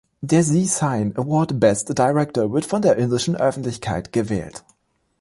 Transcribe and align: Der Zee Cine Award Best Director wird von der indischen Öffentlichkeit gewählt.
Der 0.21 0.41
Zee 0.41 0.65
Cine 0.65 1.13
Award 1.15 1.59
Best 1.59 1.95
Director 1.95 2.51
wird 2.51 2.65
von 2.65 2.81
der 2.81 2.95
indischen 2.97 3.35
Öffentlichkeit 3.35 4.11
gewählt. 4.11 4.63